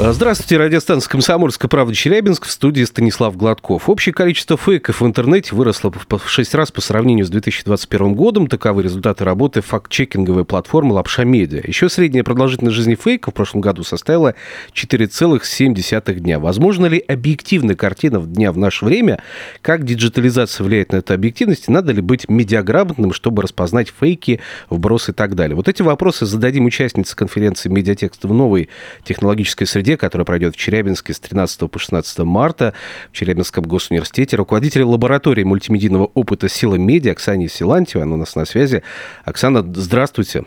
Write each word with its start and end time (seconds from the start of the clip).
Здравствуйте, 0.00 0.56
радиостанция 0.56 1.08
«Комсомольская 1.08 1.68
правда» 1.68 1.94
Челябинск, 1.94 2.46
в 2.46 2.50
студии 2.50 2.82
Станислав 2.82 3.36
Гладков. 3.36 3.88
Общее 3.88 4.12
количество 4.12 4.56
фейков 4.56 5.00
в 5.00 5.06
интернете 5.06 5.54
выросло 5.54 5.92
в 5.92 6.28
6 6.28 6.54
раз 6.54 6.72
по 6.72 6.80
сравнению 6.80 7.26
с 7.26 7.28
2021 7.28 8.14
годом. 8.14 8.46
Таковы 8.48 8.82
результаты 8.82 9.24
работы 9.24 9.60
факт-чекинговой 9.60 10.44
платформы 10.44 10.94
«Лапша 10.94 11.24
Медиа». 11.24 11.60
Еще 11.64 11.88
средняя 11.88 12.24
продолжительность 12.24 12.74
жизни 12.74 12.96
фейков 12.96 13.34
в 13.34 13.36
прошлом 13.36 13.60
году 13.60 13.84
составила 13.84 14.34
4,7 14.74 16.14
дня. 16.14 16.40
Возможно 16.40 16.86
ли 16.86 16.98
объективная 16.98 17.76
картина 17.76 18.20
дня 18.22 18.50
в 18.50 18.56
наше 18.58 18.84
время? 18.86 19.22
Как 19.60 19.84
диджитализация 19.84 20.64
влияет 20.64 20.92
на 20.92 20.96
эту 20.96 21.14
объективность? 21.14 21.68
Надо 21.68 21.92
ли 21.92 22.00
быть 22.00 22.28
медиаграмотным, 22.28 23.12
чтобы 23.12 23.42
распознать 23.42 23.92
фейки, 24.00 24.40
вбросы 24.68 25.12
и 25.12 25.14
так 25.14 25.36
далее? 25.36 25.54
Вот 25.54 25.68
эти 25.68 25.82
вопросы 25.82 26.26
зададим 26.26 26.64
участнице 26.64 27.14
конференции 27.14 27.68
«Медиатекст 27.68 28.24
в 28.24 28.32
новой 28.32 28.68
технологической 29.04 29.66
среде» 29.66 29.81
среде, 29.82 29.96
которая 29.96 30.24
пройдет 30.24 30.54
в 30.54 30.58
Челябинске 30.58 31.12
с 31.12 31.20
13 31.20 31.70
по 31.70 31.78
16 31.78 32.18
марта 32.20 32.72
в 33.10 33.16
Челябинском 33.16 33.64
госуниверситете. 33.64 34.36
Руководитель 34.36 34.82
лаборатории 34.82 35.42
мультимедийного 35.42 36.10
опыта 36.14 36.48
«Сила 36.48 36.76
медиа» 36.76 37.12
Оксана 37.12 37.48
Силантьева, 37.48 38.04
она 38.04 38.14
у 38.14 38.18
нас 38.18 38.36
на 38.36 38.44
связи. 38.44 38.82
Оксана, 39.24 39.62
здравствуйте. 39.74 40.44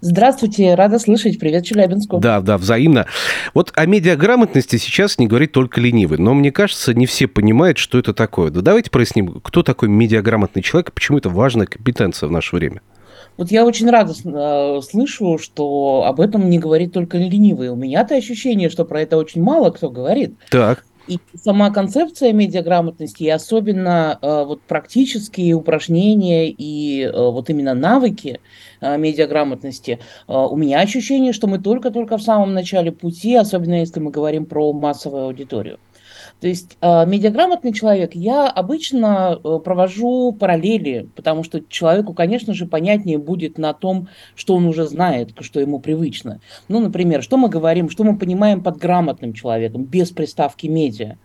Здравствуйте, 0.00 0.74
рада 0.74 0.98
слышать. 0.98 1.38
Привет, 1.38 1.64
Челябинску. 1.66 2.18
Да, 2.20 2.40
да, 2.40 2.56
взаимно. 2.56 3.04
Вот 3.52 3.70
о 3.74 3.84
медиаграмотности 3.84 4.76
сейчас 4.76 5.18
не 5.18 5.26
говорит 5.26 5.52
только 5.52 5.78
ленивый, 5.78 6.16
но 6.18 6.32
мне 6.32 6.50
кажется, 6.50 6.94
не 6.94 7.04
все 7.04 7.28
понимают, 7.28 7.76
что 7.76 7.98
это 7.98 8.14
такое. 8.14 8.50
Да 8.50 8.62
давайте 8.62 8.90
проясним, 8.90 9.40
кто 9.42 9.62
такой 9.62 9.90
медиаграмотный 9.90 10.62
человек 10.62 10.88
и 10.88 10.92
почему 10.92 11.18
это 11.18 11.28
важная 11.28 11.66
компетенция 11.66 12.28
в 12.28 12.32
наше 12.32 12.56
время. 12.56 12.80
Вот 13.40 13.50
я 13.50 13.64
очень 13.64 13.88
рада 13.88 14.12
э, 14.12 14.82
слышу, 14.82 15.38
что 15.38 16.04
об 16.04 16.20
этом 16.20 16.50
не 16.50 16.58
говорит 16.58 16.92
только 16.92 17.16
ленивый. 17.16 17.70
У 17.70 17.74
меня-то 17.74 18.14
ощущение, 18.14 18.68
что 18.68 18.84
про 18.84 19.00
это 19.00 19.16
очень 19.16 19.42
мало 19.42 19.70
кто 19.70 19.88
говорит. 19.88 20.34
Так. 20.50 20.84
И 21.08 21.18
сама 21.42 21.70
концепция 21.70 22.34
медиаграмотности, 22.34 23.22
и 23.22 23.30
особенно 23.30 24.18
э, 24.20 24.44
вот 24.44 24.60
практические 24.60 25.54
упражнения 25.54 26.50
и 26.50 27.04
э, 27.04 27.10
вот 27.10 27.48
именно 27.48 27.72
навыки 27.72 28.40
э, 28.82 28.98
медиаграмотности, 28.98 30.00
э, 30.28 30.32
у 30.34 30.56
меня 30.56 30.80
ощущение, 30.80 31.32
что 31.32 31.46
мы 31.46 31.58
только-только 31.58 32.18
в 32.18 32.22
самом 32.22 32.52
начале 32.52 32.92
пути, 32.92 33.36
особенно 33.36 33.80
если 33.80 34.00
мы 34.00 34.10
говорим 34.10 34.44
про 34.44 34.70
массовую 34.74 35.24
аудиторию. 35.24 35.78
То 36.40 36.48
есть 36.48 36.78
э, 36.80 37.06
медиаграмотный 37.06 37.72
человек, 37.72 38.14
я 38.14 38.48
обычно 38.48 39.38
э, 39.42 39.58
провожу 39.62 40.32
параллели, 40.32 41.08
потому 41.14 41.44
что 41.44 41.60
человеку, 41.60 42.14
конечно 42.14 42.54
же, 42.54 42.64
понятнее 42.64 43.18
будет 43.18 43.58
на 43.58 43.74
том, 43.74 44.08
что 44.34 44.54
он 44.54 44.64
уже 44.64 44.86
знает, 44.86 45.32
что 45.40 45.60
ему 45.60 45.80
привычно. 45.80 46.40
Ну, 46.68 46.80
например, 46.80 47.22
что 47.22 47.36
мы 47.36 47.50
говорим, 47.50 47.90
что 47.90 48.04
мы 48.04 48.16
понимаем 48.16 48.62
под 48.62 48.78
грамотным 48.78 49.34
человеком, 49.34 49.84
без 49.84 50.10
приставки 50.10 50.66
медиа. 50.66 51.16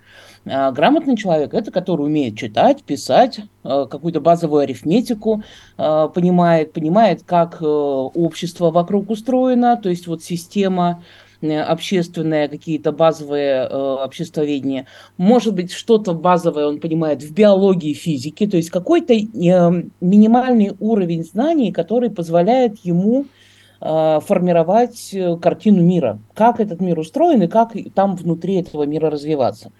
А 0.45 0.71
грамотный 0.71 1.15
человек– 1.15 1.53
это 1.53 1.71
который 1.71 2.01
умеет 2.01 2.37
читать, 2.37 2.83
писать, 2.83 3.39
э, 3.63 3.87
какую-то 3.89 4.19
базовую 4.19 4.63
арифметику, 4.63 5.43
э, 5.77 6.09
понимает, 6.13 6.73
понимает, 6.73 7.23
как 7.23 7.61
общество 7.61 8.69
вокруг 8.69 9.09
устроено, 9.09 9.77
то 9.81 9.89
есть 9.89 10.07
вот 10.07 10.23
система 10.23 11.01
Э, 11.51 11.61
общественное, 11.61 12.47
какие-то 12.47 12.91
базовые 12.91 13.67
э, 13.67 13.75
обществоведения. 14.03 14.87
Может 15.17 15.53
быть, 15.53 15.71
что-то 15.71 16.13
базовое 16.13 16.67
он 16.67 16.79
понимает 16.79 17.23
в 17.23 17.33
биологии, 17.33 17.93
физике, 17.93 18.47
то 18.47 18.57
есть 18.57 18.69
какой-то 18.69 19.13
э, 19.13 19.19
минимальный 20.01 20.73
уровень 20.79 21.23
знаний, 21.23 21.71
который 21.71 22.09
позволяет 22.09 22.79
ему 22.83 23.21
э, 23.21 23.44
формировать 23.79 25.13
э, 25.13 25.37
картину 25.37 25.81
мира, 25.83 26.19
как 26.33 26.59
этот 26.59 26.81
мир 26.81 26.99
устроен 26.99 27.43
и 27.43 27.47
как 27.47 27.73
там 27.93 28.15
внутри 28.15 28.55
этого 28.55 28.83
мира 28.83 29.09
развиваться. 29.09 29.71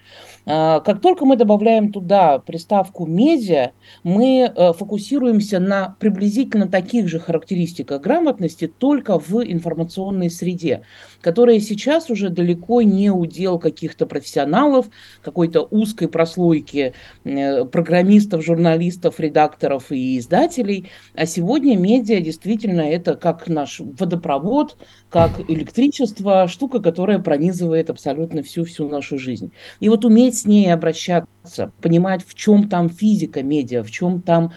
А, 0.47 0.79
как 0.81 1.01
только 1.01 1.25
мы 1.25 1.37
добавляем 1.37 1.91
туда 1.91 2.39
приставку 2.39 3.05
медиа, 3.07 3.71
мы 4.03 4.51
э, 4.55 4.73
фокусируемся 4.73 5.59
на 5.59 5.95
приблизительно 5.99 6.67
таких 6.67 7.07
же 7.07 7.19
характеристиках 7.19 8.01
грамотности, 8.01 8.67
только 8.67 9.17
в 9.17 9.43
информационной 9.43 10.29
среде, 10.29 10.83
которая 11.21 11.59
сейчас 11.59 12.09
уже 12.11 12.29
далеко 12.29 12.83
не 12.83 13.09
удел 13.09 13.57
каких-то 13.57 14.05
профессионалов, 14.05 14.87
какой-то 15.23 15.67
узкой 15.71 16.09
прослойки 16.09 16.93
э, 17.23 17.65
программистов, 17.65 18.45
журналистов, 18.45 19.19
редакторов 19.19 19.91
и 19.91 20.19
издателей. 20.19 20.91
А 21.15 21.25
сегодня 21.25 21.75
медиа 21.75 22.19
действительно 22.21 22.81
это 22.81 23.15
как 23.15 23.47
наш 23.47 23.81
водопровод, 23.97 24.77
как 25.09 25.39
электричество, 25.47 26.47
штука, 26.47 26.79
которая 26.79 27.19
пронизывает 27.19 27.89
абсолютно 27.89 28.43
всю-всю 28.43 28.87
нашу 28.89 29.17
жизнь. 29.17 29.51
И 29.79 29.89
вот 29.89 30.05
уметь 30.05 30.37
с 30.37 30.45
ней 30.45 30.71
обращаться, 30.73 31.71
понимать, 31.81 32.25
в 32.25 32.33
чем 32.33 32.69
там 32.69 32.89
физика 32.89 33.43
медиа, 33.43 33.83
в 33.83 33.91
чем 33.91 34.21
там 34.21 34.51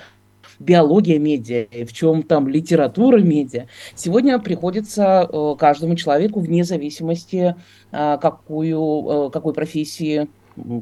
биология 0.59 1.19
медиа, 1.19 1.67
в 1.87 1.93
чем 1.93 2.23
там 2.23 2.49
литература 2.49 3.19
медиа. 3.19 3.67
Сегодня 3.95 4.39
приходится 4.39 5.29
э, 5.31 5.55
каждому 5.59 5.95
человеку 5.95 6.41
вне 6.41 6.65
зависимости, 6.65 7.55
э, 7.93 8.19
какую, 8.21 9.29
э, 9.29 9.31
какой 9.31 9.55
профессии 9.55 10.29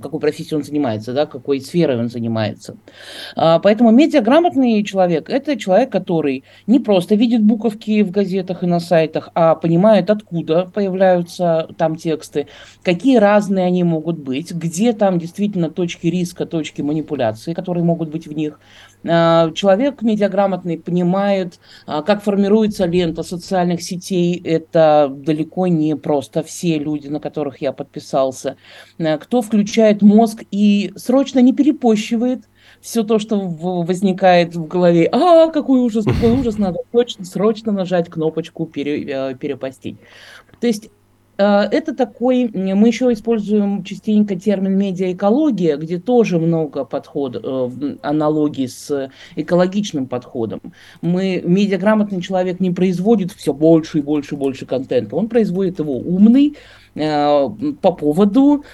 какой 0.02 0.20
профессией 0.20 0.56
он 0.56 0.64
занимается, 0.64 1.12
да, 1.12 1.26
какой 1.26 1.60
сферой 1.60 1.98
он 1.98 2.08
занимается. 2.08 2.76
А, 3.34 3.58
поэтому 3.58 3.90
медиаграмотный 3.90 4.82
человек– 4.84 5.28
это 5.30 5.56
человек, 5.56 5.90
который 5.90 6.44
не 6.66 6.78
просто 6.78 7.14
видит 7.14 7.42
буковки 7.42 8.02
в 8.02 8.10
газетах 8.10 8.62
и 8.62 8.66
на 8.66 8.80
сайтах, 8.80 9.30
а 9.34 9.54
понимает, 9.54 10.10
откуда 10.10 10.70
появляются 10.72 11.68
там 11.76 11.96
тексты, 11.96 12.46
какие 12.82 13.16
разные 13.16 13.66
они 13.66 13.84
могут 13.84 14.18
быть, 14.18 14.52
где 14.52 14.92
там 14.92 15.18
действительно 15.18 15.70
точки 15.70 16.06
риска, 16.06 16.46
точки 16.46 16.82
манипуляции, 16.82 17.54
которые 17.54 17.84
могут 17.84 18.10
быть 18.10 18.26
в 18.26 18.32
них, 18.32 18.58
человек 19.04 20.02
медиаграмотный 20.02 20.78
понимает, 20.78 21.60
а, 21.86 22.02
как 22.02 22.22
формируется 22.22 22.86
лента 22.86 23.22
социальных 23.22 23.82
сетей. 23.82 24.40
Это 24.42 25.08
далеко 25.10 25.66
не 25.66 25.96
просто 25.96 26.42
все 26.42 26.78
люди, 26.78 27.08
на 27.08 27.20
которых 27.20 27.60
я 27.60 27.72
подписался. 27.72 28.56
А, 28.98 29.18
кто 29.18 29.42
включает 29.42 30.02
мозг 30.02 30.42
и 30.50 30.92
срочно 30.96 31.40
не 31.40 31.52
перепощивает 31.52 32.44
все 32.80 33.04
то, 33.04 33.18
что 33.18 33.40
возникает 33.40 34.54
в 34.54 34.66
голове. 34.66 35.08
А, 35.12 35.48
какой 35.48 35.80
ужас, 35.80 36.04
какой 36.04 36.32
ужас, 36.32 36.58
надо 36.58 36.80
срочно, 36.90 37.24
срочно 37.24 37.72
нажать 37.72 38.08
кнопочку 38.08 38.66
пере, 38.66 39.34
перепостить. 39.36 39.98
То 40.60 40.66
есть 40.66 40.88
Э, 40.88 40.95
это 41.44 41.94
такой, 41.94 42.50
мы 42.52 42.88
еще 42.88 43.12
используем 43.12 43.84
частенько 43.84 44.36
термин 44.36 44.76
медиаэкология, 44.78 45.76
где 45.76 45.98
тоже 45.98 46.38
много 46.38 46.84
подходов, 46.84 47.72
э, 47.82 47.96
аналогий 48.02 48.68
с 48.68 49.10
экологичным 49.34 50.06
подходом. 50.06 50.60
Мы, 51.02 51.42
медиаграмотный 51.44 52.22
человек 52.22 52.60
не 52.60 52.70
производит 52.70 53.32
все 53.32 53.52
больше 53.52 53.98
и 53.98 54.02
больше 54.02 54.34
и 54.34 54.38
больше 54.38 54.66
контента, 54.66 55.16
он 55.16 55.28
производит 55.28 55.78
его 55.78 55.98
умный, 55.98 56.56
э, 56.56 56.85
по 56.96 57.92
поводу, 57.92 58.64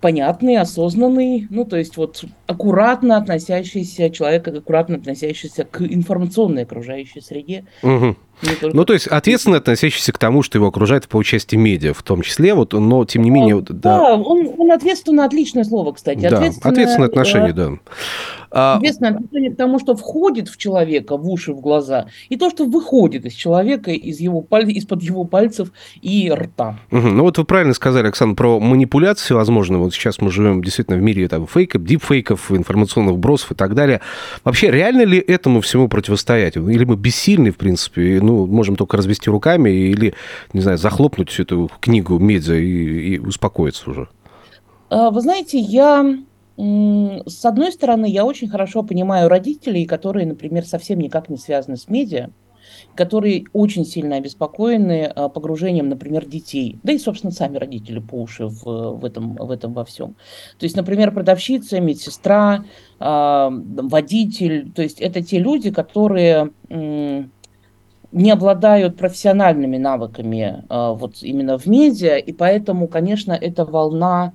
понятный, 0.00 0.56
осознанный, 0.56 1.48
ну, 1.50 1.64
то 1.64 1.76
есть 1.76 1.96
вот 1.96 2.24
аккуратно 2.46 3.16
относящийся 3.16 4.10
человек, 4.10 4.46
аккуратно 4.46 4.96
относящийся 4.96 5.64
к 5.64 5.82
информационной 5.82 6.62
окружающей 6.62 7.20
среде. 7.20 7.64
Угу. 7.82 8.16
Только... 8.60 8.76
Ну, 8.76 8.84
то 8.84 8.92
есть 8.92 9.06
ответственно 9.06 9.56
относящийся 9.56 10.12
к 10.12 10.18
тому, 10.18 10.42
что 10.42 10.58
его 10.58 10.68
окружает 10.68 11.08
по 11.08 11.22
части 11.22 11.56
медиа 11.56 11.94
в 11.94 12.02
том 12.02 12.22
числе, 12.22 12.54
вот, 12.54 12.72
но 12.72 13.04
тем 13.04 13.22
не 13.22 13.30
менее... 13.30 13.56
Вот, 13.56 13.64
да, 13.64 13.98
да 13.98 14.14
он, 14.16 14.48
он 14.58 14.72
ответственно, 14.72 15.24
отличное 15.24 15.64
слово, 15.64 15.92
кстати. 15.92 16.20
Да, 16.20 16.36
ответственное, 16.38 16.72
ответственное 16.72 17.08
отношение, 17.08 17.50
э, 17.50 17.54
да. 17.54 17.70
А... 18.52 18.76
Ответственное 18.76 19.12
отношение 19.12 19.52
к 19.52 19.56
тому, 19.56 19.78
что 19.78 19.94
входит 19.94 20.48
в 20.48 20.56
человека, 20.56 21.16
в 21.16 21.28
уши, 21.28 21.52
в 21.52 21.60
глаза, 21.60 22.06
и 22.28 22.36
то, 22.36 22.50
что 22.50 22.64
выходит 22.64 23.24
из 23.24 23.34
человека, 23.34 23.92
из 23.92 24.20
его 24.20 24.40
паль... 24.40 24.70
из-под 24.70 25.02
его 25.02 25.24
пальцев 25.24 25.72
и 26.00 26.30
рта. 26.30 26.78
Угу. 26.90 27.08
Ну, 27.08 27.22
вот 27.22 27.38
вы 27.38 27.44
правильно 27.44 27.74
сказали, 27.74 28.08
Оксана, 28.08 28.34
про 28.34 28.58
манипуляции, 28.58 29.34
возможно, 29.34 29.78
вот 29.78 29.94
сейчас 29.94 30.20
мы 30.20 30.30
живем 30.30 30.62
действительно 30.64 30.96
в 30.96 31.02
мире 31.02 31.28
там, 31.28 31.46
фейков, 31.46 31.84
дипфейков, 31.84 32.50
информационных 32.50 33.18
бросов 33.18 33.52
и 33.52 33.54
так 33.54 33.74
далее. 33.74 34.00
Вообще, 34.42 34.70
реально 34.70 35.02
ли 35.02 35.18
этому 35.18 35.60
всему 35.60 35.88
противостоять? 35.88 36.56
Или 36.56 36.84
мы 36.84 36.96
бессильны, 36.96 37.52
в 37.52 37.56
принципе, 37.56 38.18
ну, 38.20 38.32
ну, 38.32 38.46
можем 38.46 38.76
только 38.76 38.96
развести 38.96 39.30
руками 39.30 39.70
или, 39.70 40.14
не 40.52 40.60
знаю, 40.60 40.78
захлопнуть 40.78 41.30
всю 41.30 41.42
эту 41.42 41.70
книгу 41.80 42.18
медиа 42.18 42.56
и, 42.56 43.14
и 43.14 43.18
успокоиться 43.18 43.90
уже? 43.90 44.08
А, 44.88 45.10
вы 45.10 45.20
знаете, 45.20 45.58
я 45.58 46.16
с 46.56 47.44
одной 47.44 47.72
стороны, 47.72 48.06
я 48.06 48.24
очень 48.24 48.48
хорошо 48.48 48.82
понимаю 48.82 49.28
родителей, 49.28 49.86
которые, 49.86 50.26
например, 50.26 50.66
совсем 50.66 50.98
никак 50.98 51.28
не 51.28 51.36
связаны 51.36 51.76
с 51.76 51.88
медиа, 51.88 52.30
которые 52.94 53.44
очень 53.52 53.84
сильно 53.84 54.16
обеспокоены 54.16 55.04
а, 55.04 55.28
погружением, 55.28 55.88
например, 55.88 56.26
детей, 56.26 56.78
да 56.82 56.92
и, 56.92 56.98
собственно, 56.98 57.32
сами 57.32 57.56
родители 57.56 58.00
по 58.00 58.16
уши 58.16 58.46
в, 58.46 58.64
в, 58.64 59.04
этом, 59.04 59.34
в 59.36 59.50
этом 59.50 59.72
во 59.72 59.84
всем. 59.84 60.14
То 60.58 60.64
есть, 60.64 60.76
например, 60.76 61.12
продавщица, 61.12 61.80
медсестра, 61.80 62.64
водитель, 62.98 64.70
то 64.72 64.82
есть 64.82 65.00
это 65.00 65.22
те 65.22 65.38
люди, 65.38 65.70
которые 65.70 66.52
не 66.68 68.30
обладают 68.30 68.96
профессиональными 68.96 69.78
навыками 69.78 70.64
вот 70.68 71.22
именно 71.22 71.58
в 71.58 71.66
медиа, 71.66 72.16
и 72.18 72.32
поэтому, 72.32 72.86
конечно, 72.86 73.32
эта 73.32 73.64
волна 73.64 74.34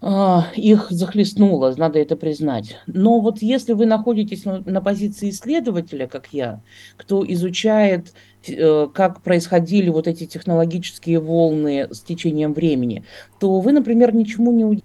их 0.00 0.86
захлестнуло, 0.90 1.74
надо 1.76 1.98
это 1.98 2.16
признать. 2.16 2.76
Но 2.86 3.20
вот 3.20 3.42
если 3.42 3.72
вы 3.72 3.86
находитесь 3.86 4.44
на 4.44 4.80
позиции 4.80 5.30
исследователя, 5.30 6.06
как 6.06 6.28
я, 6.32 6.62
кто 6.96 7.24
изучает, 7.32 8.12
э, 8.46 8.88
как 8.94 9.22
происходили 9.22 9.90
вот 9.90 10.06
эти 10.06 10.26
технологические 10.26 11.18
волны 11.18 11.88
с 11.90 12.00
течением 12.00 12.54
времени, 12.54 13.04
то 13.40 13.60
вы, 13.60 13.72
например, 13.72 14.14
ничему 14.14 14.52
не 14.52 14.64
удивитесь. 14.64 14.84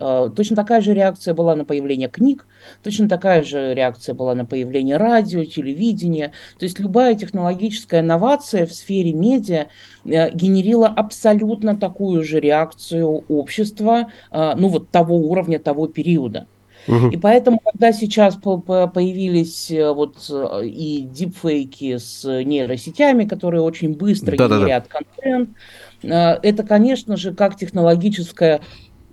А, 0.00 0.28
точно 0.30 0.56
такая 0.56 0.80
же 0.80 0.94
реакция 0.94 1.34
была 1.34 1.54
на 1.54 1.64
появление 1.64 2.08
книг, 2.08 2.46
точно 2.82 3.08
такая 3.08 3.42
же 3.42 3.74
реакция 3.74 4.14
была 4.14 4.34
на 4.34 4.44
появление 4.44 4.96
радио, 4.96 5.44
телевидения. 5.44 6.32
То 6.58 6.64
есть 6.64 6.78
любая 6.78 7.14
технологическая 7.14 8.00
инновация 8.00 8.66
в 8.66 8.72
сфере 8.72 9.12
медиа 9.12 9.66
э, 10.04 10.30
генерила 10.34 10.88
абсолютно 10.88 11.76
такую 11.76 12.24
же 12.24 12.40
реакцию 12.40 13.24
общества, 13.28 14.10
а, 14.30 14.54
ну 14.56 14.68
вот 14.68 14.90
того 14.90 15.16
уровня, 15.16 15.58
того 15.58 15.86
периода. 15.86 16.46
И 16.86 17.16
поэтому, 17.16 17.60
когда 17.60 17.92
сейчас 17.92 18.36
появились 18.36 19.70
э, 19.70 19.92
вот 19.92 20.16
э, 20.28 20.66
и 20.66 21.02
дипфейки 21.02 21.96
с 21.96 22.24
нейросетями, 22.24 23.24
которые 23.24 23.62
очень 23.62 23.94
быстро 23.94 24.36
да, 24.36 24.48
генерят 24.48 24.88
да, 24.92 24.98
да. 24.98 25.04
контент, 25.04 25.50
это, 26.02 26.64
конечно 26.64 27.16
же, 27.16 27.32
как 27.32 27.56
технологическая 27.56 28.60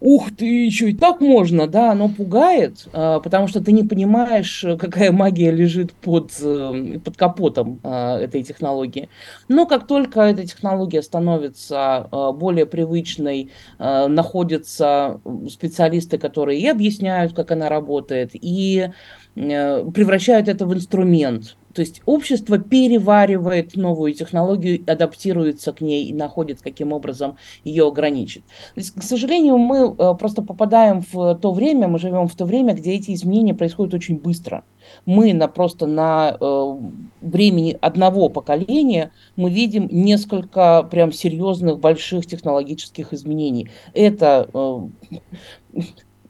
ух 0.01 0.31
ты, 0.36 0.68
и 0.68 0.94
так 0.94 1.19
можно, 1.22 1.68
да, 1.68 1.92
оно 1.92 2.10
пугает, 2.10 2.88
а, 2.94 3.19
потому 3.19 3.48
что 3.48 3.62
ты 3.62 3.72
не 3.72 3.84
понимаешь, 3.84 4.66
какая 4.80 5.12
магия 5.12 5.51
лежит 5.51 5.94
под, 5.94 6.31
э, 6.42 7.00
под 7.04 7.18
капотом 7.18 7.80
а, 7.84 8.18
этой 8.19 8.44
технологии. 8.44 9.10
Но 9.48 9.66
как 9.66 9.88
только 9.88 10.22
эта 10.22 10.46
технология 10.46 11.01
становится 11.01 12.07
а, 12.12 12.31
более 12.31 12.66
привычной, 12.66 13.51
находятся 13.78 15.19
специалисты, 15.50 16.18
которые 16.18 16.60
и 16.60 16.68
объясняют, 16.68 17.34
как 17.34 17.52
она 17.52 17.69
работает, 17.69 18.31
и 18.34 18.90
э, 18.90 18.92
превращают 19.40 20.48
это 20.48 20.66
в 20.66 20.74
инструмент, 20.74 21.56
то 21.74 21.82
есть 21.82 22.02
общество 22.06 22.58
переваривает 22.58 23.76
новую 23.76 24.14
технологию, 24.14 24.84
адаптируется 24.88 25.72
к 25.72 25.82
ней 25.82 26.06
и 26.08 26.14
находит, 26.14 26.62
каким 26.62 26.92
образом 26.94 27.38
ее 27.64 27.88
ограничить. 27.88 28.44
То 28.74 28.82
есть, 28.82 28.96
к 28.96 29.04
сожалению, 29.04 29.58
мы 29.58 29.96
э, 29.98 30.16
просто 30.16 30.42
попадаем 30.42 31.04
в 31.12 31.36
то 31.36 31.54
время, 31.54 31.88
мы 31.88 32.00
живем 32.00 32.28
в 32.28 32.36
то 32.36 32.46
время, 32.46 32.74
где 32.74 32.94
эти 32.94 33.14
изменения 33.14 33.54
происходят 33.54 33.94
очень 33.94 34.18
быстро. 34.18 34.64
Мы 35.06 35.34
на, 35.34 35.48
просто 35.48 35.86
на 35.86 36.36
э, 36.40 36.76
времени 37.22 37.78
одного 37.80 38.30
поколения 38.30 39.12
мы 39.36 39.52
видим 39.52 39.88
несколько 39.92 40.88
прям 40.90 41.12
серьезных 41.12 41.80
больших 41.80 42.26
технологических 42.26 43.14
изменений. 43.14 43.70
Это 43.94 44.50
э, 44.54 45.82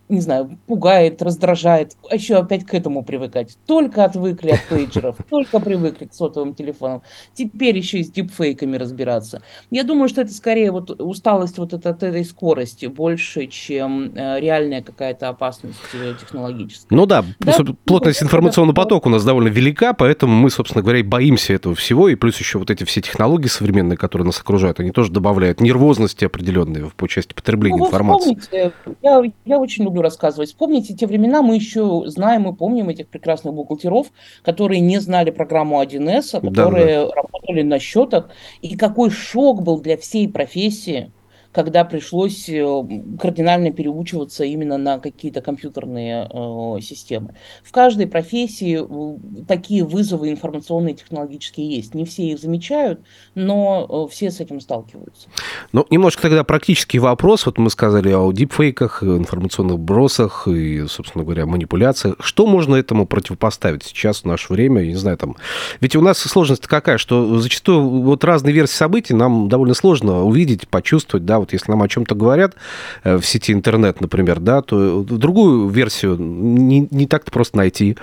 не 0.09 0.21
знаю, 0.21 0.57
пугает, 0.65 1.21
раздражает, 1.21 1.95
а 2.09 2.15
еще 2.15 2.35
опять 2.35 2.65
к 2.65 2.73
этому 2.73 3.03
привыкать. 3.03 3.57
Только 3.67 4.03
отвыкли 4.03 4.51
от 4.51 4.63
пейджеров, 4.67 5.17
только 5.29 5.59
привыкли 5.59 6.05
к 6.05 6.13
сотовым 6.13 6.55
телефонам. 6.55 7.03
Теперь 7.33 7.77
еще 7.77 7.99
и 7.99 8.03
с 8.03 8.11
дипфейками 8.11 8.75
разбираться. 8.75 9.43
Я 9.69 9.83
думаю, 9.83 10.09
что 10.09 10.21
это 10.21 10.33
скорее 10.33 10.71
вот 10.71 10.99
усталость 10.99 11.59
вот 11.59 11.73
от, 11.73 11.85
от 11.85 12.01
этой 12.01 12.25
скорости 12.25 12.87
больше, 12.87 13.45
чем 13.47 14.11
э, 14.15 14.39
реальная 14.39 14.81
какая-то 14.81 15.29
опасность 15.29 15.77
э, 15.93 16.15
технологическая. 16.19 16.95
Ну 16.95 17.05
да, 17.05 17.23
да? 17.39 17.57
плотность 17.85 18.23
информационного 18.23 18.75
потока 18.75 19.07
у 19.09 19.11
нас 19.11 19.23
довольно 19.23 19.49
велика, 19.49 19.93
поэтому 19.93 20.33
мы, 20.33 20.49
собственно 20.49 20.81
говоря, 20.81 20.99
и 20.99 21.03
боимся 21.03 21.53
этого 21.53 21.75
всего, 21.75 22.09
и 22.09 22.15
плюс 22.15 22.39
еще 22.39 22.57
вот 22.57 22.71
эти 22.71 22.83
все 22.83 23.01
технологии 23.01 23.47
современные, 23.47 23.97
которые 23.97 24.25
нас 24.25 24.39
окружают, 24.39 24.79
они 24.79 24.91
тоже 24.91 25.11
добавляют 25.11 25.61
нервозности 25.61 26.25
определенные 26.25 26.89
по 26.95 27.07
части 27.07 27.35
потребления 27.35 27.77
ну, 27.77 27.87
информации. 27.87 28.37
Помните, 28.51 28.73
я, 29.03 29.21
я 29.45 29.59
очень 29.59 29.83
люблю 29.83 29.98
рассказывать. 30.01 30.49
Вспомните 30.49 30.93
те 30.93 31.07
времена, 31.07 31.41
мы 31.41 31.55
еще 31.55 32.03
знаем 32.05 32.47
и 32.49 32.55
помним 32.55 32.89
этих 32.89 33.07
прекрасных 33.07 33.53
бухгалтеров, 33.53 34.07
которые 34.43 34.79
не 34.79 34.99
знали 34.99 35.31
программу 35.31 35.81
1С, 35.81 36.29
а 36.33 36.41
которые 36.41 37.05
да, 37.05 37.07
да. 37.07 37.13
работали 37.15 37.61
на 37.61 37.79
счетах. 37.79 38.29
И 38.61 38.75
какой 38.75 39.09
шок 39.09 39.63
был 39.63 39.79
для 39.79 39.97
всей 39.97 40.27
профессии, 40.27 41.11
когда 41.51 41.83
пришлось 41.83 42.47
э, 42.47 42.83
кардинально 43.19 43.71
переучиваться 43.71 44.43
именно 44.43 44.77
на 44.77 44.99
какие-то 44.99 45.41
компьютерные 45.41 46.29
э, 46.31 46.81
системы. 46.81 47.33
В 47.63 47.71
каждой 47.71 48.07
профессии 48.07 48.79
э, 48.79 49.45
такие 49.47 49.83
вызовы 49.83 50.29
информационные 50.29 50.93
технологические 50.93 51.75
есть. 51.75 51.95
Не 51.95 52.05
все 52.05 52.31
их 52.31 52.39
замечают, 52.39 53.01
но 53.33 54.07
все 54.07 54.29
с 54.29 54.39
этим 54.39 54.59
сталкиваются. 54.59 55.27
Ну, 55.71 55.85
немножко 55.89 56.23
тогда 56.23 56.43
практический 56.43 56.99
вопрос. 56.99 57.45
Вот 57.47 57.57
мы 57.57 57.69
сказали 57.71 58.11
о 58.11 58.31
дипфейках, 58.31 59.01
информационных 59.01 59.79
бросах 59.79 60.47
и, 60.47 60.85
собственно 60.87 61.23
говоря, 61.23 61.47
манипуляциях. 61.47 62.15
Что 62.19 62.45
можно 62.45 62.75
этому 62.75 63.07
противопоставить 63.07 63.83
сейчас 63.83 64.21
в 64.21 64.25
наше 64.25 64.53
время? 64.53 64.81
Я 64.81 64.91
не 64.91 64.97
знаю, 64.97 65.17
там... 65.17 65.35
Ведь 65.81 65.95
у 65.95 66.01
нас 66.01 66.19
сложность 66.19 66.67
какая, 66.67 66.99
что 66.99 67.39
зачастую 67.39 67.89
вот 68.01 68.23
разные 68.23 68.53
версии 68.53 68.75
событий 68.75 69.13
нам 69.15 69.49
довольно 69.49 69.73
сложно 69.73 70.23
увидеть, 70.23 70.67
почувствовать, 70.67 71.25
да, 71.25 71.38
вот 71.39 71.53
если 71.53 71.71
нам 71.71 71.81
о 71.81 71.87
чем-то 71.87 72.15
говорят 72.15 72.55
э, 73.03 73.17
в 73.17 73.25
сети 73.25 73.53
интернет, 73.53 74.01
например, 74.01 74.39
да, 74.39 74.61
то 74.61 75.03
другую 75.03 75.69
версию 75.69 76.17
не, 76.19 76.87
не 76.91 77.07
так-то 77.07 77.31
просто 77.31 77.57
найти, 77.57 77.97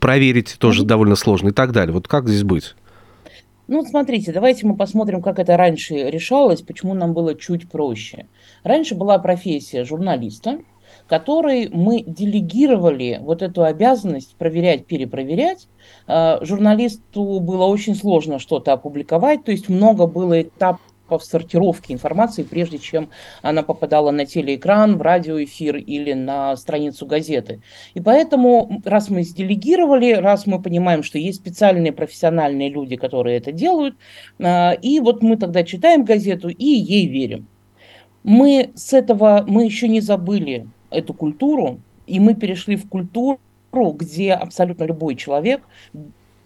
проверить 0.00 0.56
тоже 0.58 0.82
mm-hmm. 0.82 0.86
довольно 0.86 1.16
сложно 1.16 1.48
и 1.48 1.52
так 1.52 1.72
далее. 1.72 1.92
Вот 1.92 2.08
как 2.08 2.28
здесь 2.28 2.44
быть? 2.44 2.74
Ну, 3.66 3.82
смотрите, 3.82 4.30
давайте 4.30 4.66
мы 4.66 4.76
посмотрим, 4.76 5.22
как 5.22 5.38
это 5.38 5.56
раньше 5.56 5.94
решалось, 6.10 6.60
почему 6.60 6.92
нам 6.92 7.14
было 7.14 7.34
чуть 7.34 7.70
проще. 7.70 8.26
Раньше 8.62 8.94
была 8.94 9.18
профессия 9.18 9.84
журналиста, 9.84 10.58
который 11.06 11.70
мы 11.72 12.02
делегировали 12.02 13.18
вот 13.22 13.40
эту 13.40 13.64
обязанность 13.64 14.36
проверять, 14.36 14.86
перепроверять. 14.86 15.68
Э, 16.06 16.44
журналисту 16.44 17.40
было 17.40 17.64
очень 17.64 17.94
сложно 17.94 18.38
что-то 18.38 18.74
опубликовать, 18.74 19.44
то 19.44 19.52
есть 19.52 19.70
много 19.70 20.06
было 20.06 20.42
этапов 20.42 20.80
в 21.08 21.20
сортировке 21.20 21.92
информации, 21.92 22.42
прежде 22.42 22.78
чем 22.78 23.10
она 23.42 23.62
попадала 23.62 24.10
на 24.10 24.26
телеэкран, 24.26 24.96
в 24.96 25.02
радиоэфир 25.02 25.76
или 25.76 26.12
на 26.12 26.56
страницу 26.56 27.06
газеты. 27.06 27.60
И 27.94 28.00
поэтому, 28.00 28.82
раз 28.84 29.10
мы 29.10 29.22
сделегировали, 29.22 30.12
раз 30.12 30.46
мы 30.46 30.60
понимаем, 30.60 31.02
что 31.02 31.18
есть 31.18 31.40
специальные 31.40 31.92
профессиональные 31.92 32.70
люди, 32.70 32.96
которые 32.96 33.36
это 33.36 33.52
делают, 33.52 33.96
а, 34.40 34.72
и 34.72 35.00
вот 35.00 35.22
мы 35.22 35.36
тогда 35.36 35.62
читаем 35.62 36.04
газету 36.04 36.48
и 36.48 36.64
ей 36.64 37.06
верим. 37.06 37.46
Мы 38.22 38.70
с 38.74 38.92
этого, 38.92 39.44
мы 39.46 39.64
еще 39.64 39.86
не 39.86 40.00
забыли 40.00 40.66
эту 40.90 41.12
культуру, 41.12 41.80
и 42.06 42.20
мы 42.20 42.34
перешли 42.34 42.76
в 42.76 42.88
культуру, 42.88 43.38
где 43.72 44.32
абсолютно 44.32 44.84
любой 44.84 45.16
человек 45.16 45.62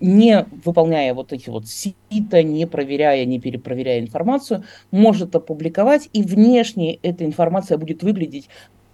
не 0.01 0.47
выполняя 0.65 1.15
вот 1.15 1.33
эти 1.33 1.51
вот 1.51 1.67
сита, 1.67 2.43
не 2.43 2.67
проверяя, 2.67 3.25
не 3.25 3.41
перепроверяя 3.41 4.01
информацию, 4.01 4.65
может 4.91 5.35
опубликовать, 5.35 6.09
и 6.13 6.23
внешне 6.23 6.95
эта 7.03 7.25
информация 7.25 7.79
будет 7.79 8.03
выглядеть 8.03 8.49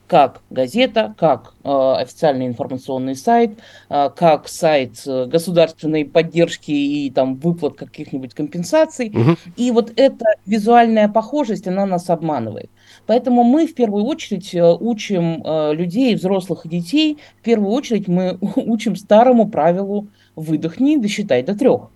как 0.06 0.42
газета, 0.50 1.14
как 1.18 1.54
э, 1.64 1.68
официальный 1.68 2.46
информационный 2.46 3.16
сайт, 3.16 3.58
э, 3.88 4.10
как 4.14 4.48
сайт 4.48 5.02
э, 5.06 5.26
государственной 5.26 6.04
поддержки 6.04 6.70
и 6.70 7.10
там 7.10 7.36
выплат 7.36 7.76
каких-нибудь 7.76 8.34
компенсаций. 8.34 9.08
Угу. 9.08 9.36
И 9.56 9.70
вот 9.70 9.92
эта 9.96 10.24
визуальная 10.44 11.08
похожесть, 11.08 11.66
она 11.66 11.86
нас 11.86 12.10
обманывает. 12.10 12.70
Поэтому 13.06 13.44
мы 13.44 13.66
в 13.66 13.74
первую 13.74 14.04
очередь 14.04 14.54
э, 14.54 14.76
учим 14.78 15.42
э, 15.42 15.74
людей, 15.74 16.14
взрослых 16.14 16.66
и 16.66 16.68
детей, 16.68 17.18
в 17.40 17.42
первую 17.42 17.70
очередь 17.70 18.06
мы 18.06 18.38
учим 18.56 18.96
старому 18.96 19.48
правилу 19.48 20.08
выдохни, 20.36 20.96
досчитай 20.96 21.42
до 21.42 21.54
трех. 21.54 21.90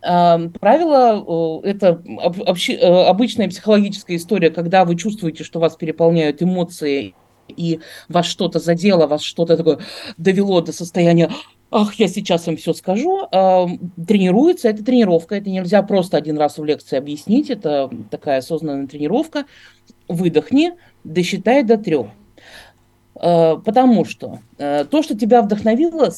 Правило– 0.00 1.60
это 1.64 2.00
э, 2.06 2.86
обычная 3.08 3.48
психологическая 3.48 4.16
история, 4.18 4.50
когда 4.50 4.84
вы 4.84 4.94
чувствуете, 4.94 5.42
что 5.42 5.58
вас 5.58 5.74
переполняют 5.74 6.42
эмоции, 6.42 7.14
и 7.48 7.80
вас 8.08 8.26
что-то 8.26 8.60
задело, 8.60 9.06
вас 9.06 9.22
что-то 9.22 9.56
такое 9.56 9.78
довело 10.16 10.60
до 10.60 10.72
состояния 10.72 11.30
ах, 11.70 11.94
я 11.94 12.08
сейчас 12.08 12.46
вам 12.46 12.56
все 12.56 12.72
скажу, 12.72 13.28
тренируется, 13.30 14.68
это 14.68 14.84
тренировка, 14.84 15.36
это 15.36 15.50
нельзя 15.50 15.82
просто 15.82 16.16
один 16.16 16.38
раз 16.38 16.58
в 16.58 16.64
лекции 16.64 16.96
объяснить, 16.96 17.50
это 17.50 17.90
такая 18.10 18.38
осознанная 18.38 18.86
тренировка. 18.86 19.46
Выдохни, 20.08 20.72
досчитай 21.04 21.64
до 21.64 21.76
трех. 21.78 22.06
А, 23.16 23.56
потому 23.56 24.04
что 24.04 24.38
э, 24.58 24.84
то, 24.84 25.02
что 25.02 25.16
тебя 25.16 25.42
вдохновило, 25.42 26.12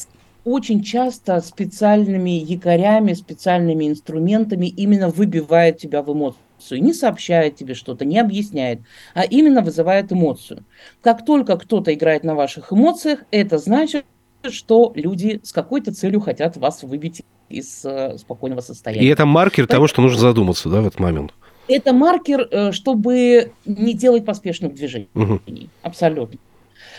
очень 0.48 0.82
часто 0.82 1.40
специальными 1.40 2.30
якорями, 2.30 3.12
специальными 3.12 3.88
инструментами 3.88 4.66
именно 4.66 5.08
выбивает 5.08 5.78
тебя 5.78 6.02
в 6.02 6.12
эмоцию. 6.12 6.82
Не 6.82 6.92
сообщает 6.92 7.56
тебе 7.56 7.74
что-то, 7.74 8.04
не 8.04 8.18
объясняет, 8.18 8.80
а 9.14 9.24
именно 9.24 9.60
вызывает 9.60 10.12
эмоцию. 10.12 10.64
Как 11.02 11.24
только 11.24 11.56
кто-то 11.56 11.92
играет 11.94 12.24
на 12.24 12.34
ваших 12.34 12.72
эмоциях, 12.72 13.20
это 13.30 13.58
значит, 13.58 14.04
что 14.48 14.92
люди 14.94 15.40
с 15.42 15.52
какой-то 15.52 15.94
целью 15.94 16.20
хотят 16.20 16.56
вас 16.56 16.82
выбить 16.82 17.22
из 17.48 17.84
э, 17.84 18.18
спокойного 18.18 18.60
состояния. 18.60 19.06
И 19.06 19.10
это 19.10 19.26
маркер 19.26 19.64
Поэтому... 19.64 19.76
того, 19.76 19.86
что 19.88 20.02
нужно 20.02 20.20
задуматься, 20.20 20.68
да, 20.68 20.80
в 20.80 20.86
этот 20.86 21.00
момент. 21.00 21.32
Это 21.68 21.92
маркер, 21.92 22.48
э, 22.50 22.72
чтобы 22.72 23.52
не 23.66 23.92
делать 23.92 24.24
поспешных 24.24 24.74
движений. 24.74 25.08
Угу. 25.14 25.40
Абсолютно. 25.82 26.38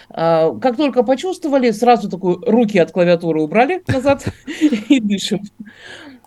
А, 0.10 0.56
как 0.60 0.78
только 0.78 1.04
почувствовали, 1.04 1.72
сразу 1.72 2.10
такую 2.10 2.38
руки 2.46 2.78
от 2.78 2.92
клавиатуры 2.92 3.42
убрали 3.42 3.84
назад 3.88 4.26
и 4.90 5.00
дышим. 5.00 5.42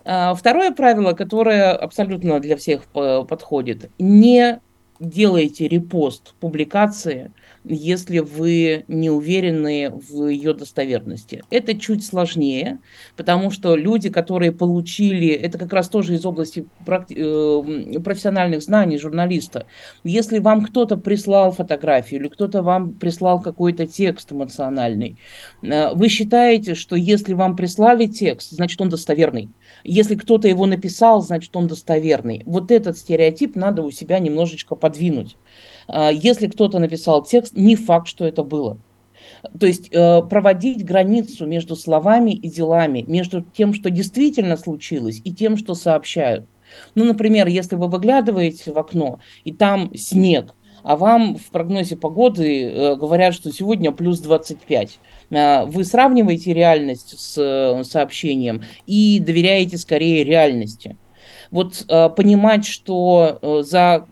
А, 0.05 0.33
второе 0.35 0.71
правило, 0.71 1.13
которое 1.13 1.71
абсолютно 1.71 2.39
для 2.39 2.57
всех 2.57 2.83
подходит, 2.85 3.89
не 3.99 4.59
делайте 4.99 5.67
репост 5.67 6.33
публикации– 6.39 7.31
если 7.63 8.19
вы 8.19 8.85
не 8.87 9.09
уверены 9.09 9.91
в 9.91 10.27
ее 10.27 10.53
достоверности. 10.53 11.43
Это 11.49 11.77
чуть 11.77 12.05
сложнее, 12.05 12.79
потому 13.15 13.51
что 13.51 13.75
люди, 13.75 14.09
которые 14.09 14.51
получили, 14.51 15.29
это 15.29 15.57
как 15.57 15.71
раз 15.73 15.89
тоже 15.89 16.15
из 16.15 16.25
области 16.25 16.65
э, 16.85 17.99
профессиональных 18.03 18.61
знаний 18.61 18.97
журналиста, 18.97 19.65
если 20.03 20.39
вам 20.39 20.65
кто-то 20.65 20.97
прислал 20.97 21.51
фотографию 21.51 22.21
или 22.21 22.27
кто-то 22.27 22.61
вам 22.61 22.93
прислал 22.93 23.41
какой-то 23.41 23.87
текст 23.87 24.31
эмоциональный, 24.31 25.17
э, 25.61 25.93
вы 25.93 26.09
считаете, 26.09 26.75
что 26.75 26.95
если 26.95 27.33
вам 27.33 27.55
прислали 27.55 28.07
текст, 28.07 28.51
значит 28.51 28.79
он 28.81 28.89
достоверный. 28.89 29.49
Если 29.83 30.15
кто-то 30.15 30.47
его 30.47 30.65
написал, 30.65 31.21
значит 31.21 31.55
он 31.55 31.67
достоверный. 31.67 32.43
Вот 32.45 32.71
этот 32.71 32.97
стереотип 32.97 33.55
надо 33.55 33.81
у 33.83 33.91
себя 33.91 34.19
немножечко 34.19 34.75
подвинуть. 34.75 35.37
А, 35.87 36.11
если 36.11 36.47
кто-то 36.47 36.79
написал 36.79 37.23
текст, 37.23 37.52
не 37.53 37.75
факт, 37.75 38.07
что 38.07 38.25
это 38.25 38.43
было. 38.43 38.77
То 39.59 39.65
есть 39.65 39.89
э, 39.91 40.21
проводить 40.23 40.85
границу 40.85 41.45
между 41.45 41.75
словами 41.75 42.31
и 42.31 42.49
делами, 42.49 43.03
между 43.07 43.41
тем, 43.41 43.73
что 43.73 43.89
действительно 43.89 44.57
случилось, 44.57 45.21
и 45.23 45.33
тем, 45.33 45.57
что 45.57 45.75
сообщают. 45.75 46.45
Ну, 46.95 47.05
например, 47.05 47.47
если 47.47 47.75
вы 47.75 47.87
выглядываете 47.87 48.71
в 48.71 48.77
окно, 48.77 49.19
и 49.43 49.51
там 49.53 49.93
снег, 49.95 50.55
а 50.81 50.97
вам 50.97 51.37
в 51.37 51.49
прогнозе 51.49 51.95
погоды 51.95 52.63
э, 52.63 52.95
говорят, 52.95 53.33
что 53.33 53.51
сегодня 53.51 53.91
плюс 53.91 54.19
25. 54.19 54.99
Э, 55.29 55.65
вы 55.65 55.83
сравниваете 55.85 56.53
реальность 56.53 57.17
с 57.17 57.83
сообщением 57.83 58.63
и 58.85 59.19
доверяете 59.19 59.77
скорее 59.77 60.23
реальности 60.23 60.97
вот 61.53 61.85
э, 61.87 62.09
понимать, 62.09 62.65
что 62.65 63.37
э, 63.39 63.63
за 63.63 64.07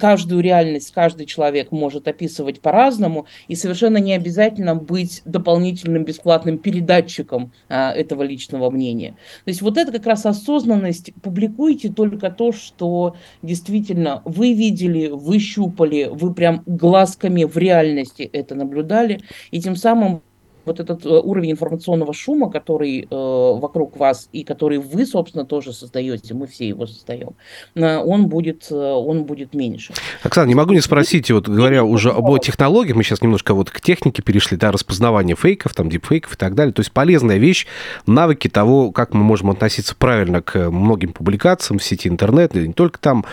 каждую 0.00 0.40
реальность 0.40 0.92
каждый 0.94 1.26
человек 1.26 1.70
может 1.70 2.08
описывать 2.08 2.62
по-разному, 2.62 3.26
и 3.48 3.54
совершенно 3.54 3.98
не 3.98 4.14
обязательно 4.14 4.74
быть 4.74 5.20
дополнительным 5.26 6.04
бесплатным 6.04 6.56
передатчиком 6.56 7.52
э, 7.68 7.90
этого 7.90 8.22
личного 8.22 8.70
мнения. 8.70 9.10
То 9.44 9.50
есть 9.50 9.60
вот 9.60 9.76
это 9.76 9.92
как 9.92 10.06
раз 10.06 10.24
осознанность. 10.24 11.12
Публикуйте 11.22 11.90
только 11.92 12.30
то, 12.30 12.50
что 12.52 13.14
действительно 13.42 14.22
вы 14.24 14.54
видели, 14.54 15.08
вы 15.08 15.38
щупали, 15.38 16.08
вы 16.10 16.32
прям 16.32 16.62
глазками 16.64 17.44
в 17.44 17.58
реальности 17.58 18.22
это 18.22 18.54
наблюдали, 18.54 19.20
и 19.50 19.60
тем 19.60 19.76
самым 19.76 20.22
вот 20.66 20.80
этот 20.80 21.06
э, 21.06 21.08
уровень 21.08 21.52
информационного 21.52 22.12
шума, 22.12 22.50
который 22.50 23.02
э, 23.02 23.06
вокруг 23.10 23.96
вас 23.96 24.28
и 24.32 24.44
который 24.44 24.78
вы, 24.78 25.06
собственно, 25.06 25.46
тоже 25.46 25.72
создаете, 25.72 26.34
мы 26.34 26.46
все 26.46 26.68
его 26.68 26.86
создаем, 26.86 27.30
э, 27.74 27.96
он 27.98 28.26
будет, 28.26 28.70
он 28.70 29.24
будет 29.24 29.54
меньше. 29.54 29.94
Оксана, 30.22 30.48
не 30.48 30.54
могу 30.54 30.72
не 30.72 30.80
спросить, 30.80 31.30
вот 31.30 31.48
говоря 31.48 31.84
уже 31.84 32.10
об 32.10 32.26
технологиях, 32.40 32.96
мы 32.96 33.04
сейчас 33.04 33.22
немножко 33.22 33.54
вот 33.54 33.70
к 33.70 33.80
технике 33.80 34.22
перешли, 34.22 34.56
да, 34.56 34.72
распознавание 34.72 35.36
фейков, 35.36 35.74
там, 35.74 35.88
дипфейков 35.88 36.34
и 36.34 36.36
так 36.36 36.54
далее, 36.54 36.72
то 36.72 36.80
есть 36.80 36.90
полезная 36.90 37.38
вещь, 37.38 37.66
навыки 38.06 38.48
того, 38.48 38.90
как 38.90 39.14
мы 39.14 39.22
можем 39.22 39.50
относиться 39.50 39.94
правильно 39.94 40.42
к 40.42 40.70
многим 40.70 41.12
публикациям 41.12 41.78
в 41.78 41.84
сети 41.84 42.08
интернет, 42.08 42.56
и 42.56 42.66
не 42.66 42.72
только 42.74 42.98
там. 42.98 43.24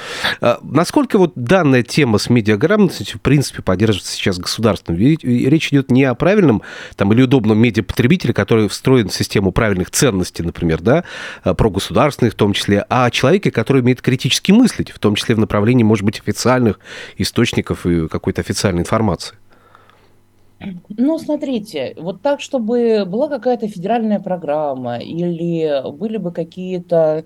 Насколько 0.61 1.17
вот 1.17 1.31
данная 1.35 1.81
тема 1.81 2.19
с 2.19 2.29
медиаграмотностью, 2.29 3.17
в 3.17 3.21
принципе, 3.21 3.63
поддерживается 3.63 4.13
сейчас 4.13 4.37
государством? 4.37 4.95
Ведь 4.95 5.23
речь 5.23 5.69
идет 5.69 5.89
не 5.89 6.03
о 6.03 6.13
правильном 6.13 6.61
там, 6.95 7.11
или 7.11 7.22
удобном 7.23 7.57
медиапотребителе, 7.57 8.33
который 8.33 8.67
встроен 8.67 9.09
в 9.09 9.13
систему 9.13 9.51
правильных 9.51 9.91
ценностей, 9.91 10.43
например, 10.43 10.81
да, 10.81 11.03
э, 11.43 11.53
про 11.53 11.69
государственных 11.69 12.33
в 12.33 12.37
том 12.37 12.53
числе, 12.53 12.85
а 12.89 13.09
человеке, 13.09 13.51
который 13.51 13.81
умеет 13.81 14.01
критически 14.01 14.51
мыслить, 14.51 14.91
в 14.91 14.99
том 14.99 15.15
числе 15.15 15.35
в 15.35 15.39
направлении, 15.39 15.83
может 15.83 16.05
быть, 16.05 16.19
официальных 16.19 16.79
источников 17.17 17.85
и 17.85 18.07
какой-то 18.07 18.41
официальной 18.41 18.81
информации. 18.81 19.35
Ну, 20.89 21.19
смотрите, 21.19 21.93
вот 21.97 22.21
так, 22.21 22.39
чтобы 22.39 23.03
была 23.05 23.27
какая-то 23.27 23.67
федеральная 23.67 24.19
программа 24.19 24.97
или 24.97 25.91
были 25.91 26.17
бы 26.17 26.31
какие-то 26.31 27.25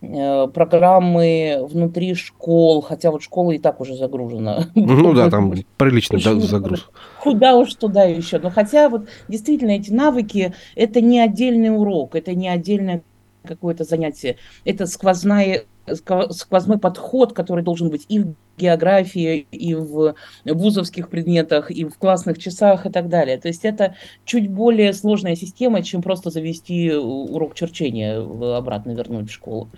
программы 0.00 1.66
внутри 1.68 2.14
школ, 2.14 2.82
хотя 2.82 3.10
вот 3.10 3.22
школа 3.22 3.52
и 3.52 3.58
так 3.58 3.80
уже 3.80 3.94
загружена. 3.94 4.68
Ну 4.74 5.12
да, 5.12 5.28
там 5.30 5.52
приличный 5.76 6.20
загруз. 6.20 6.88
Куда 7.20 7.56
уж 7.56 7.74
туда 7.74 8.04
еще. 8.04 8.38
Но 8.38 8.50
хотя 8.50 8.88
вот 8.88 9.08
действительно 9.28 9.72
эти 9.72 9.90
навыки, 9.90 10.54
это 10.76 11.00
не 11.00 11.20
отдельный 11.20 11.74
урок, 11.74 12.14
это 12.14 12.34
не 12.34 12.48
отдельное 12.48 13.02
какое-то 13.44 13.84
занятие, 13.84 14.36
это 14.64 14.86
сквозная 14.86 15.64
сквозной 15.94 16.78
подход, 16.78 17.32
который 17.32 17.64
должен 17.64 17.90
быть 17.90 18.06
и 18.08 18.20
в 18.20 18.34
географии, 18.58 19.46
и 19.52 19.74
в 19.74 20.14
вузовских 20.44 21.08
предметах, 21.08 21.70
и 21.70 21.84
в 21.84 21.96
классных 21.96 22.38
часах 22.38 22.86
и 22.86 22.90
так 22.90 23.08
далее. 23.08 23.38
То 23.38 23.48
есть 23.48 23.64
это 23.64 23.94
чуть 24.24 24.50
более 24.50 24.92
сложная 24.92 25.36
система, 25.36 25.82
чем 25.82 26.02
просто 26.02 26.30
завести 26.30 26.92
урок 26.92 27.54
черчения 27.54 28.18
обратно 28.56 28.92
вернуть 28.92 29.30
в 29.30 29.32
школу. 29.32 29.68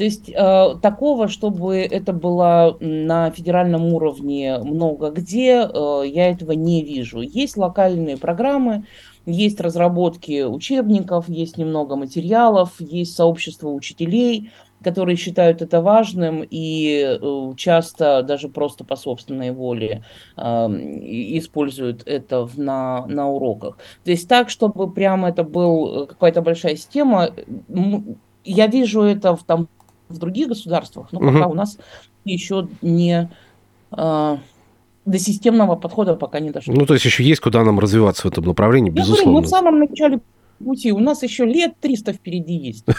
То 0.00 0.04
есть 0.04 0.30
э, 0.30 0.76
такого, 0.80 1.28
чтобы 1.28 1.78
это 1.78 2.14
было 2.14 2.78
на 2.80 3.30
федеральном 3.32 3.92
уровне 3.92 4.58
много 4.58 5.10
где, 5.10 5.68
э, 5.70 6.02
я 6.06 6.30
этого 6.30 6.52
не 6.52 6.82
вижу. 6.82 7.20
Есть 7.20 7.58
локальные 7.58 8.16
программы, 8.16 8.84
есть 9.26 9.60
разработки 9.60 10.42
учебников, 10.44 11.28
есть 11.28 11.58
немного 11.58 11.96
материалов, 11.96 12.72
есть 12.78 13.14
сообщество 13.14 13.68
учителей, 13.68 14.50
которые 14.82 15.16
считают 15.16 15.62
это 15.62 15.80
важным 15.80 16.44
и 16.48 17.18
э, 17.20 17.52
часто 17.56 18.22
даже 18.22 18.48
просто 18.48 18.84
по 18.84 18.96
собственной 18.96 19.50
воле 19.50 20.04
э, 20.36 20.42
используют 20.42 22.02
это 22.06 22.46
в, 22.46 22.58
на, 22.58 23.06
на 23.06 23.28
уроках. 23.28 23.76
То 24.04 24.10
есть 24.10 24.28
так, 24.28 24.48
чтобы 24.50 24.90
прямо 24.90 25.28
это 25.28 25.44
был 25.44 26.04
э, 26.04 26.06
какая-то 26.06 26.42
большая 26.42 26.76
система, 26.76 27.30
я 28.44 28.66
вижу 28.66 29.02
это 29.02 29.36
в, 29.36 29.44
там, 29.44 29.68
в 30.08 30.18
других 30.18 30.48
государствах, 30.48 31.08
но 31.12 31.20
пока 31.20 31.46
угу. 31.46 31.52
у 31.52 31.54
нас 31.54 31.78
еще 32.24 32.68
не... 32.82 33.30
Э, 33.96 34.38
до 35.06 35.18
системного 35.18 35.76
подхода 35.76 36.14
пока 36.14 36.40
не 36.40 36.50
дошло. 36.50 36.74
Ну, 36.74 36.86
то 36.86 36.92
есть 36.94 37.06
еще 37.06 37.24
есть 37.24 37.40
куда 37.40 37.64
нам 37.64 37.80
развиваться 37.80 38.28
в 38.28 38.30
этом 38.30 38.44
направлении, 38.44 38.90
безусловно. 38.90 39.24
Говорю, 39.24 39.40
мы 39.40 39.46
в 39.46 39.48
самом 39.48 39.78
начале 39.80 40.20
пути. 40.64 40.92
У 40.92 40.98
нас 40.98 41.22
еще 41.22 41.44
лет 41.44 41.74
300 41.80 42.12
впереди 42.12 42.54
есть. 42.54 42.84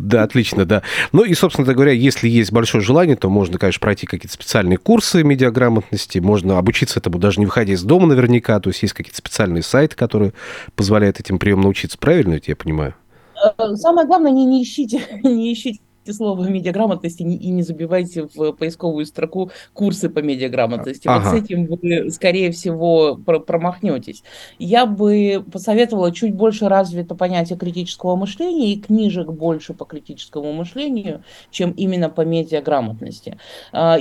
Да, 0.00 0.24
отлично, 0.24 0.64
да. 0.64 0.82
Ну 1.12 1.22
и, 1.22 1.34
собственно 1.34 1.72
говоря, 1.72 1.92
если 1.92 2.28
есть 2.28 2.50
большое 2.50 2.82
желание, 2.82 3.14
то 3.14 3.30
можно, 3.30 3.58
конечно, 3.58 3.78
пройти 3.78 4.08
какие-то 4.08 4.34
специальные 4.34 4.76
курсы 4.76 5.22
медиаграмотности, 5.22 6.18
можно 6.18 6.58
обучиться 6.58 6.98
этому 6.98 7.20
даже 7.20 7.38
не 7.38 7.46
выходя 7.46 7.72
из 7.72 7.84
дома 7.84 8.08
наверняка, 8.08 8.58
то 8.58 8.70
есть 8.70 8.82
есть 8.82 8.92
какие-то 8.92 9.18
специальные 9.18 9.62
сайты, 9.62 9.94
которые 9.94 10.32
позволяют 10.74 11.20
этим 11.20 11.38
приемам 11.38 11.62
научиться. 11.62 11.96
Правильно 11.96 12.40
я 12.44 12.56
понимаю? 12.56 12.96
Э, 13.36 13.76
самое 13.76 14.06
главное, 14.06 14.32
не, 14.32 14.44
не 14.46 14.64
ищите, 14.64 15.00
не 15.22 15.52
ищите 15.52 15.80
слово 16.10 16.48
медиаграмотности 16.48 17.22
и 17.22 17.50
не 17.50 17.62
забивайте 17.62 18.28
в 18.34 18.52
поисковую 18.52 19.06
строку 19.06 19.50
курсы 19.72 20.08
по 20.08 20.18
медиаграмотности. 20.20 21.06
Ага. 21.08 21.30
Вот 21.30 21.38
с 21.38 21.44
этим 21.44 21.66
вы, 21.66 22.10
скорее 22.10 22.50
всего, 22.50 23.16
промахнетесь. 23.16 24.22
Я 24.58 24.86
бы 24.86 25.44
посоветовала 25.50 26.12
чуть 26.12 26.34
больше 26.34 26.68
развито 26.68 27.14
понятие 27.14 27.58
критического 27.58 28.16
мышления 28.16 28.72
и 28.72 28.80
книжек 28.80 29.28
больше 29.28 29.74
по 29.74 29.84
критическому 29.84 30.52
мышлению, 30.52 31.22
чем 31.50 31.72
именно 31.72 32.08
по 32.08 32.22
медиаграмотности. 32.22 33.38
А, 33.72 33.98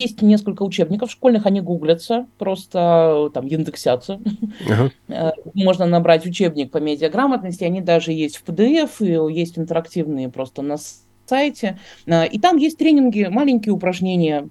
есть 0.00 0.22
несколько 0.22 0.62
учебников 0.62 1.10
школьных, 1.10 1.46
они 1.46 1.60
гуглятся, 1.60 2.26
просто 2.38 3.30
там 3.34 3.46
индексятся. 3.46 4.20
Ага. 4.66 4.90
Э, 5.08 5.32
можно 5.54 5.86
набрать 5.86 6.26
учебник 6.26 6.70
по 6.70 6.78
медиаграмотности, 6.78 7.64
они 7.64 7.80
даже 7.80 8.12
есть 8.12 8.36
в 8.38 8.44
PDF, 8.44 8.90
и 9.00 9.34
есть 9.34 9.58
интерактивные 9.58 10.28
просто 10.28 10.62
на 10.62 10.76
сайте. 10.78 11.09
А, 11.32 12.24
и 12.24 12.38
там 12.38 12.56
есть 12.56 12.78
тренинги, 12.78 13.28
маленькие 13.30 13.72
упражнения, 13.72 14.48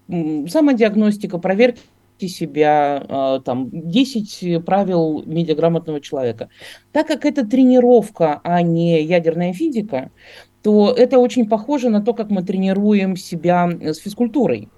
самодиагностика, 0.47 1.37
проверки 1.37 1.81
себя, 2.21 3.05
а, 3.07 3.39
там, 3.39 3.69
10 3.71 4.65
правил 4.65 5.23
медиаграмотного 5.25 6.01
человека. 6.01 6.49
Так 6.91 7.07
как 7.07 7.25
это 7.25 7.45
тренировка, 7.45 8.41
а 8.43 8.61
не 8.61 9.01
ядерная 9.03 9.53
физика, 9.53 10.11
то 10.61 10.93
это 10.95 11.19
очень 11.19 11.47
похоже 11.47 11.89
на 11.89 12.01
то, 12.01 12.13
как 12.13 12.29
мы 12.29 12.43
тренируем 12.43 13.15
себя 13.15 13.69
с 13.81 13.97
физкультурой. 13.97 14.69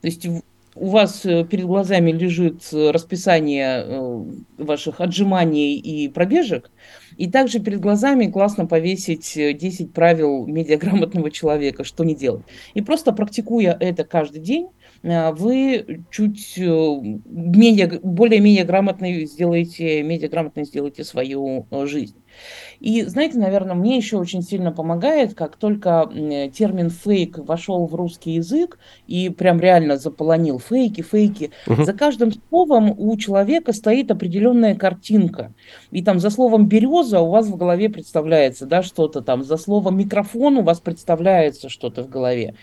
То 0.00 0.06
есть 0.06 0.26
у 0.74 0.88
вас 0.88 1.24
э, 1.24 1.44
перед 1.44 1.66
глазами 1.66 2.10
лежит 2.10 2.62
э, 2.72 2.90
расписание 2.90 3.84
э, 3.84 4.24
ваших 4.58 5.00
отжиманий 5.00 5.76
и 5.76 6.08
пробежек, 6.08 6.70
и 7.16 7.30
также 7.30 7.60
перед 7.60 7.80
глазами 7.80 8.26
классно 8.26 8.66
повесить 8.66 9.34
10 9.34 9.92
правил 9.92 10.46
медиаграмотного 10.46 11.30
человека, 11.30 11.84
что 11.84 12.04
не 12.04 12.14
делать. 12.14 12.44
И 12.74 12.82
просто 12.82 13.12
практикуя 13.12 13.76
это 13.78 14.04
каждый 14.04 14.40
день, 14.40 14.68
вы 15.02 16.02
чуть 16.10 16.56
менее, 16.56 18.00
более-менее 18.02 18.64
грамотно 18.64 19.24
сделаете, 19.26 20.02
медиаграмотно 20.02 20.64
сделаете 20.64 21.04
свою 21.04 21.66
жизнь. 21.84 22.16
И 22.80 23.02
знаете, 23.02 23.38
наверное, 23.38 23.74
мне 23.74 23.96
еще 23.96 24.18
очень 24.18 24.42
сильно 24.42 24.72
помогает, 24.72 25.34
как 25.34 25.56
только 25.56 26.08
термин 26.54 26.90
фейк 26.90 27.38
вошел 27.38 27.86
в 27.86 27.94
русский 27.94 28.32
язык 28.32 28.78
и 29.06 29.28
прям 29.30 29.60
реально 29.60 29.96
заполонил 29.96 30.58
фейки, 30.58 31.00
фейки, 31.02 31.50
угу. 31.66 31.84
за 31.84 31.92
каждым 31.92 32.32
словом 32.32 32.94
у 32.96 33.16
человека 33.16 33.72
стоит 33.72 34.10
определенная 34.10 34.74
картинка. 34.74 35.54
И 35.90 36.02
там 36.02 36.20
за 36.20 36.30
словом 36.30 36.68
береза 36.68 37.20
у 37.20 37.30
вас 37.30 37.46
в 37.46 37.56
голове 37.56 37.88
представляется, 37.88 38.66
да, 38.66 38.82
что-то 38.82 39.22
там, 39.22 39.44
за 39.44 39.56
словом 39.56 39.96
микрофон 39.96 40.58
у 40.58 40.62
вас 40.62 40.80
представляется 40.80 41.68
что-то 41.68 42.02
в 42.02 42.08
голове. 42.08 42.54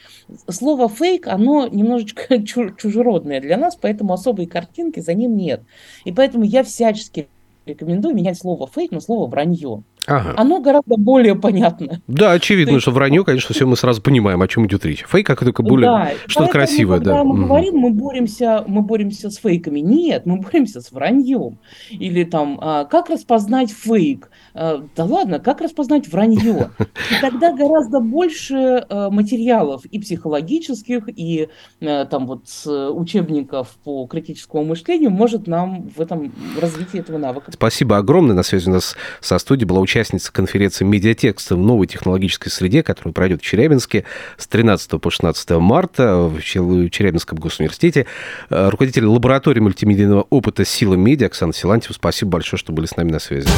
Слово 0.47 0.89
фейк, 0.89 1.27
оно 1.27 1.67
немножечко 1.67 2.43
чужеродное 2.77 3.41
для 3.41 3.57
нас, 3.57 3.75
поэтому 3.75 4.13
особой 4.13 4.45
картинки 4.45 4.99
за 4.99 5.13
ним 5.13 5.35
нет. 5.35 5.61
И 6.05 6.11
поэтому 6.11 6.43
я 6.43 6.63
всячески 6.63 7.27
рекомендую 7.65 8.15
менять 8.15 8.37
слово 8.37 8.67
фейк 8.67 8.91
на 8.91 8.99
слово 8.99 9.27
вранье. 9.27 9.83
Ага. 10.07 10.33
Оно 10.35 10.59
гораздо 10.59 10.97
более 10.97 11.35
понятно. 11.35 12.01
Да, 12.07 12.31
очевидно, 12.31 12.73
есть... 12.73 12.81
что 12.81 12.91
вранье, 12.91 13.23
конечно, 13.23 13.53
все 13.53 13.67
мы 13.67 13.77
сразу 13.77 14.01
понимаем, 14.01 14.41
о 14.41 14.47
чем 14.47 14.65
идет 14.65 14.83
речь. 14.83 15.05
Фейк 15.07 15.27
как 15.27 15.39
только 15.39 15.61
более 15.61 15.89
да, 15.89 16.11
что-то 16.25 16.51
красивое, 16.51 16.97
когда 16.97 17.17
да. 17.17 17.23
мы 17.23 17.35
угу. 17.35 17.45
говорим, 17.45 17.75
мы 17.75 17.91
боремся, 17.91 18.63
мы 18.67 18.81
боремся 18.81 19.29
с 19.29 19.37
фейками. 19.37 19.79
Нет, 19.79 20.25
мы 20.25 20.37
боремся 20.37 20.81
с 20.81 20.91
враньем. 20.91 21.59
Или 21.91 22.23
там, 22.23 22.57
а, 22.61 22.85
как 22.85 23.09
распознать 23.09 23.71
фейк? 23.71 24.31
А, 24.53 24.83
да 24.95 25.05
ладно, 25.05 25.39
как 25.39 25.61
распознать 25.61 26.07
вранье? 26.07 26.71
И 26.79 27.21
тогда 27.21 27.53
гораздо 27.53 27.99
больше 27.99 28.85
а, 28.89 29.09
материалов 29.11 29.85
и 29.85 29.99
психологических, 29.99 31.09
и 31.15 31.49
а, 31.79 32.05
там 32.05 32.25
вот 32.25 32.45
учебников 32.65 33.77
по 33.83 34.07
критическому 34.07 34.65
мышлению 34.65 35.11
может 35.11 35.47
нам 35.47 35.89
в 35.89 36.01
этом 36.01 36.33
развитии 36.59 36.99
этого 36.99 37.17
навыка. 37.17 37.51
Спасибо 37.51 37.97
огромное. 37.97 38.35
На 38.35 38.43
связи 38.43 38.67
у 38.67 38.73
нас 38.73 38.95
со 39.19 39.37
студией 39.37 39.67
была 39.67 39.79
участница 39.91 40.31
конференции 40.31 40.85
«Медиатекст 40.85 41.51
в 41.51 41.57
новой 41.57 41.85
технологической 41.85 42.49
среде», 42.49 42.81
которая 42.81 43.13
пройдет 43.13 43.41
в 43.41 43.45
Челябинске 43.45 44.05
с 44.37 44.47
13 44.47 44.89
по 45.01 45.11
16 45.11 45.49
марта 45.51 46.15
в 46.15 46.41
Челябинском 46.41 47.37
госуниверситете. 47.37 48.07
Э, 48.49 48.69
руководитель 48.69 49.05
лаборатории 49.05 49.59
мультимедийного 49.59 50.25
опыта 50.29 50.63
«Сила 50.63 50.93
медиа» 50.93 51.27
Оксана 51.27 51.53
Силантьева. 51.53 51.93
Спасибо 51.93 52.31
большое, 52.31 52.57
что 52.57 52.71
были 52.71 52.85
с 52.85 52.95
нами 52.95 53.11
на 53.11 53.19
связи. 53.19 53.49